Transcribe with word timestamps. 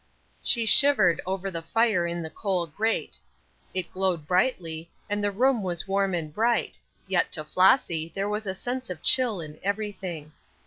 She 0.41 0.65
shivered 0.65 1.21
over 1.27 1.51
the 1.51 1.61
fire 1.61 2.07
in 2.07 2.23
the 2.23 2.31
coal 2.31 2.65
grate. 2.65 3.19
It 3.71 3.93
glowed 3.93 4.25
brightly, 4.25 4.89
and 5.07 5.23
the 5.23 5.29
room 5.29 5.61
was 5.61 5.87
warm 5.87 6.15
and 6.15 6.33
bright, 6.33 6.79
yet 7.07 7.31
to 7.33 7.43
Flossy 7.43 8.09
there 8.15 8.27
was 8.27 8.47
a 8.47 8.55
sense 8.55 8.89
of 8.89 9.03
chill 9.03 9.39
in 9.39 9.59
everything. 9.61 10.31